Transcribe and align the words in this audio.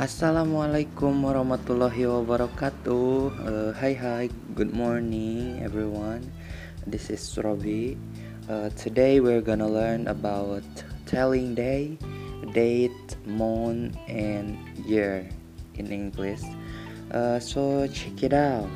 Assalamualaikum 0.00 1.28
warahmatullahi 1.28 2.08
wabarakatuh. 2.08 3.36
Uh, 3.36 3.70
hi 3.76 3.92
hi, 3.92 4.32
good 4.56 4.72
morning 4.72 5.60
everyone. 5.60 6.24
This 6.88 7.12
is 7.12 7.20
Robi. 7.36 8.00
Uh, 8.48 8.72
today 8.80 9.20
we're 9.20 9.44
gonna 9.44 9.68
learn 9.68 10.08
about 10.08 10.64
telling 11.04 11.52
day, 11.52 12.00
date, 12.56 13.20
month, 13.28 13.92
and 14.08 14.56
year 14.88 15.28
in 15.76 15.92
English. 15.92 16.40
Uh, 17.12 17.36
so 17.36 17.84
check 17.92 18.24
it 18.24 18.32
out. 18.32 18.72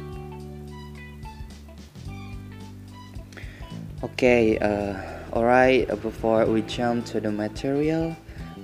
Okay, 4.04 4.60
uh, 4.60 5.00
alright. 5.32 5.88
Before 6.04 6.44
we 6.44 6.60
jump 6.68 7.08
to 7.08 7.16
the 7.16 7.32
material, 7.32 8.12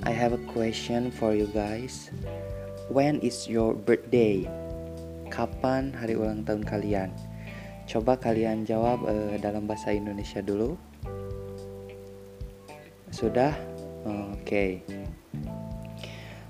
I 0.09 0.17
have 0.17 0.33
a 0.33 0.41
question 0.49 1.13
for 1.13 1.37
you 1.37 1.45
guys. 1.53 2.09
When 2.89 3.21
is 3.21 3.45
your 3.45 3.77
birthday? 3.77 4.49
Kapan 5.29 5.93
hari 5.93 6.17
ulang 6.17 6.49
tahun 6.49 6.65
kalian? 6.65 7.13
Coba 7.85 8.17
kalian 8.17 8.65
jawab 8.65 9.05
uh, 9.05 9.37
dalam 9.37 9.69
bahasa 9.69 9.93
Indonesia 9.93 10.41
dulu. 10.41 10.81
Sudah? 13.13 13.53
Oke. 14.09 14.41
Okay. 14.41 14.71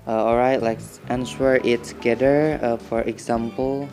Uh, 0.07 0.31
alright, 0.31 0.63
let's 0.63 1.03
answer 1.11 1.59
it 1.67 1.83
together. 1.83 2.55
Uh, 2.63 2.79
for 2.79 3.03
example, 3.03 3.85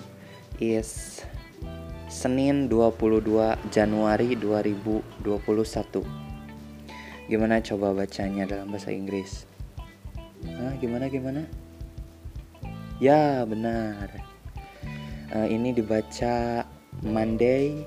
is 0.63 1.21
Senin 2.07 2.71
22 2.71 3.27
Januari 3.75 4.38
2021. 4.38 6.29
Gimana 7.29 7.60
coba 7.60 7.93
bacanya 7.93 8.49
dalam 8.49 8.73
bahasa 8.73 8.88
Inggris? 8.88 9.45
Nah, 10.47 10.75
gimana 10.79 11.11
gimana? 11.11 11.43
Ya, 13.03 13.43
benar. 13.43 14.11
Uh, 15.35 15.47
ini 15.51 15.75
dibaca 15.75 16.63
Monday 17.03 17.83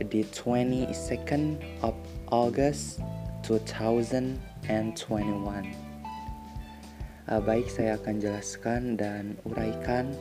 di 0.00 0.24
22nd 0.32 1.60
of 1.84 1.92
August 2.32 3.04
2021. 3.44 4.32
Uh, 7.28 7.40
baik, 7.44 7.68
saya 7.68 8.00
akan 8.00 8.16
jelaskan 8.20 8.96
dan 8.96 9.36
uraikan. 9.44 10.12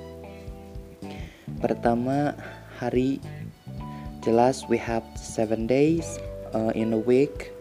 Pertama, 1.59 2.35
hari 2.79 3.23
jelas 4.21 4.67
we 4.69 4.77
have 4.77 5.03
seven 5.17 5.65
days 5.65 6.19
uh, 6.53 6.71
in 6.75 6.93
a 6.93 7.01
week. 7.01 7.51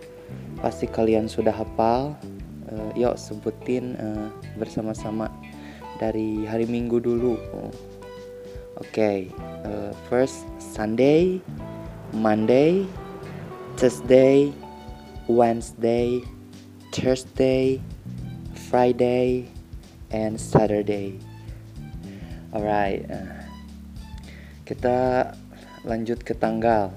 Pasti 0.61 0.86
kalian 0.86 1.27
sudah 1.27 1.55
hafal. 1.55 2.14
Uh, 2.70 2.94
yuk 2.94 3.18
sebutin 3.18 3.98
uh, 3.98 4.30
bersama-sama 4.54 5.26
dari 5.98 6.46
hari 6.46 6.70
Minggu 6.70 7.02
dulu. 7.02 7.34
Oke, 8.78 8.86
okay. 8.86 9.18
uh, 9.66 9.90
first 10.06 10.46
Sunday, 10.62 11.42
Monday, 12.14 12.86
Tuesday, 13.74 14.54
Wednesday, 15.26 16.22
Thursday, 16.94 17.82
Friday, 18.70 19.50
and 20.14 20.38
Saturday. 20.38 21.18
Alright, 22.54 23.02
kita 24.62 25.30
lanjut 25.82 26.22
ke 26.22 26.38
tanggal. 26.38 26.94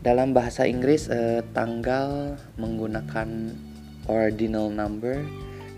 Dalam 0.00 0.32
bahasa 0.32 0.64
Inggris, 0.64 1.12
uh, 1.12 1.44
tanggal 1.52 2.40
menggunakan 2.56 3.52
ordinal 4.08 4.68
number 4.70 5.24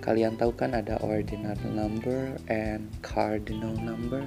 Kalian 0.06 0.38
tahu 0.38 0.54
kan 0.54 0.70
ada 0.70 1.02
ordinal 1.02 1.58
number 1.66 2.38
and 2.46 2.86
cardinal 3.02 3.74
number 3.74 4.22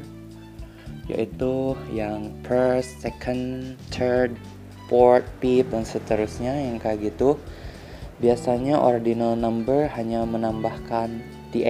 yaitu 1.10 1.74
yang 1.90 2.30
first, 2.46 3.02
second, 3.02 3.80
third, 3.90 4.36
fourth, 4.86 5.26
fifth 5.42 5.74
dan 5.74 5.82
seterusnya 5.82 6.54
yang 6.54 6.78
kayak 6.78 7.16
gitu. 7.16 7.40
Biasanya 8.22 8.78
ordinal 8.78 9.34
number 9.34 9.90
hanya 9.96 10.22
menambahkan 10.28 11.24
th, 11.50 11.66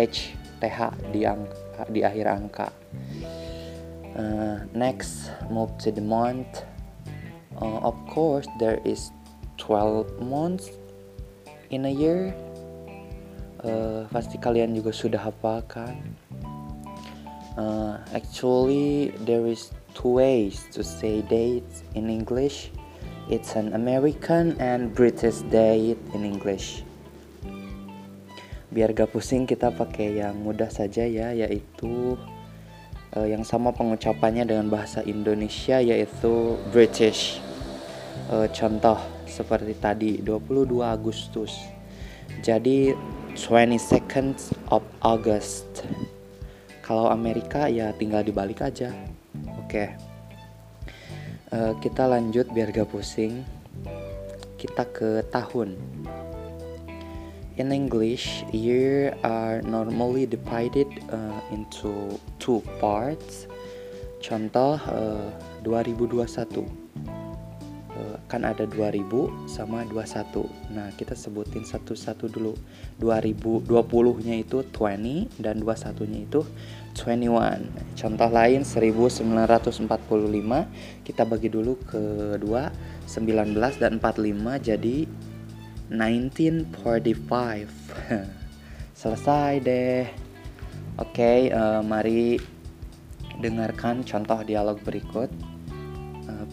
th 0.59 0.79
di 1.13 1.21
angka, 1.23 1.87
di 1.87 2.01
akhir 2.03 2.25
angka. 2.27 2.67
Uh, 4.19 4.67
next, 4.75 5.31
move 5.47 5.71
to 5.79 5.93
the 5.93 6.03
month. 6.03 6.67
Uh, 7.55 7.79
of 7.79 7.95
course, 8.11 8.49
there 8.59 8.83
is 8.83 9.13
12 9.61 10.19
months 10.19 10.67
in 11.69 11.85
a 11.85 11.93
year 11.93 12.33
uh, 13.63 14.05
pasti 14.09 14.41
kalian 14.41 14.73
juga 14.73 14.91
sudah 14.93 15.21
hafalkan. 15.21 15.97
Uh, 17.59 17.99
actually, 18.15 19.11
there 19.27 19.43
is 19.43 19.75
two 19.91 20.21
ways 20.21 20.63
to 20.71 20.79
say 20.79 21.19
dates 21.27 21.83
in 21.91 22.07
English. 22.07 22.71
It's 23.27 23.59
an 23.59 23.75
American 23.75 24.55
and 24.57 24.95
British 24.95 25.43
date 25.51 25.99
in 26.15 26.23
English. 26.23 26.87
Biar 28.71 28.93
gak 28.95 29.11
pusing 29.11 29.43
kita 29.43 29.75
pakai 29.75 30.23
yang 30.23 30.39
mudah 30.39 30.71
saja 30.71 31.03
ya, 31.03 31.35
yaitu 31.35 32.15
uh, 33.17 33.27
yang 33.27 33.43
sama 33.43 33.75
pengucapannya 33.75 34.47
dengan 34.47 34.71
bahasa 34.71 35.03
Indonesia 35.03 35.83
yaitu 35.83 36.55
British. 36.71 37.43
Uh, 38.29 38.45
contoh 38.55 38.97
seperti 39.29 39.77
tadi 39.77 40.11
22 40.19 40.81
Agustus. 40.81 41.53
Jadi 42.41 42.93
22nd 43.37 44.35
of 44.73 44.81
August. 45.05 45.85
Kalau 46.81 47.07
Amerika 47.13 47.69
ya 47.69 47.93
tinggal 47.93 48.25
dibalik 48.25 48.65
aja. 48.65 48.89
Oke. 49.61 49.69
Okay. 49.69 49.87
Uh, 51.49 51.71
eh, 51.71 51.73
kita 51.81 52.09
lanjut 52.09 52.49
biar 52.49 52.73
gak 52.73 52.89
pusing. 52.89 53.45
Kita 54.57 54.85
ke 54.89 55.23
tahun. 55.29 55.77
In 57.59 57.75
English, 57.75 58.47
year 58.55 59.11
are 59.19 59.59
normally 59.67 60.23
divided 60.23 60.87
uh, 61.11 61.39
into 61.51 62.15
two 62.39 62.63
parts. 62.79 63.51
Contoh 64.23 64.79
uh, 64.79 65.27
2021 65.67 66.88
kan 68.27 68.45
ada 68.45 68.65
2000 68.65 69.05
sama 69.47 69.83
21 69.87 70.75
nah 70.75 70.89
kita 70.95 71.13
sebutin 71.15 71.63
satu-satu 71.65 72.29
dulu. 72.29 72.53
2020 72.99 74.25
nya 74.25 74.35
itu 74.39 74.63
20 74.65 75.39
dan 75.39 75.61
21 75.63 76.11
nya 76.11 76.19
itu 76.25 76.41
21 76.95 77.95
contoh 77.95 78.29
lain 78.29 78.61
1945 78.67 79.87
kita 81.07 81.23
bagi 81.23 81.49
dulu 81.49 81.73
ke 81.83 82.35
2 82.41 82.45
19 83.07 83.81
dan 83.81 83.97
45 83.97 84.67
jadi 84.67 84.97
1945 85.89 86.69
selesai 89.01 89.53
deh. 89.63 90.05
Oke 90.99 91.15
okay, 91.15 91.39
uh, 91.55 91.79
eh, 91.79 91.81
mari 91.81 92.35
dengarkan 93.39 94.03
contoh 94.03 94.43
dialog 94.43 94.77
berikut 94.83 95.31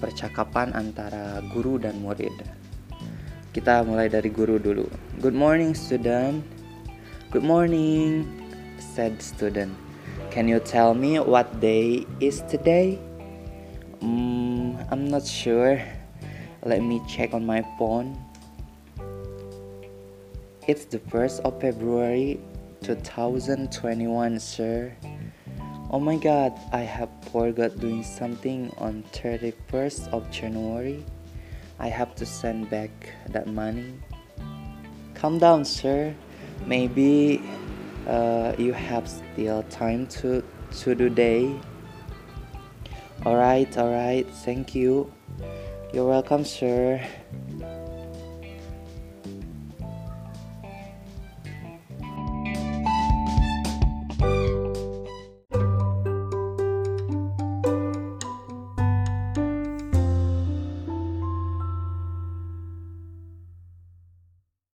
percakapan 0.00 0.72
antara 0.76 1.40
guru 1.52 1.80
dan 1.80 2.00
murid. 2.00 2.32
Kita 3.56 3.80
mulai 3.84 4.12
dari 4.12 4.28
guru 4.28 4.60
dulu. 4.60 4.84
Good 5.24 5.32
morning, 5.32 5.72
student. 5.72 6.44
Good 7.32 7.44
morning, 7.44 8.28
said 8.76 9.18
student. 9.24 9.72
Can 10.28 10.44
you 10.44 10.60
tell 10.60 10.92
me 10.92 11.16
what 11.16 11.48
day 11.60 12.04
is 12.20 12.44
today? 12.44 13.00
Mm, 14.04 14.76
I'm 14.92 15.08
not 15.08 15.24
sure. 15.24 15.80
Let 16.64 16.84
me 16.84 17.00
check 17.08 17.32
on 17.32 17.48
my 17.48 17.64
phone. 17.80 18.16
It's 20.68 20.84
the 20.84 20.98
1st 20.98 21.46
of 21.46 21.60
February 21.62 22.42
2021, 22.82 23.70
sir. 24.38 24.92
Oh 25.88 26.00
my 26.00 26.16
god, 26.16 26.52
I 26.72 26.80
have 26.80 27.08
forgot 27.30 27.78
doing 27.78 28.02
something 28.02 28.74
on 28.78 29.04
31st 29.12 30.12
of 30.12 30.28
January. 30.32 31.04
I 31.78 31.86
have 31.86 32.12
to 32.16 32.26
send 32.26 32.68
back 32.68 32.90
that 33.28 33.46
money. 33.46 33.94
Calm 35.14 35.38
down, 35.38 35.64
sir. 35.64 36.12
Maybe 36.66 37.40
uh, 38.08 38.54
you 38.58 38.72
have 38.72 39.06
still 39.06 39.62
time 39.70 40.08
to 40.18 40.42
to 40.82 40.94
do 40.96 41.08
day. 41.08 41.54
Alright, 43.24 43.78
alright, 43.78 44.26
thank 44.42 44.74
you. 44.74 45.12
You're 45.94 46.08
welcome, 46.08 46.44
sir. 46.44 46.98